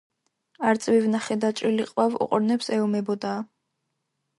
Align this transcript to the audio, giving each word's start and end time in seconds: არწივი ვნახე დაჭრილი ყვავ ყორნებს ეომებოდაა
არწივი 0.69 1.01
ვნახე 1.03 1.39
დაჭრილი 1.45 1.87
ყვავ 1.93 2.19
ყორნებს 2.25 2.75
ეომებოდაა 2.79 3.49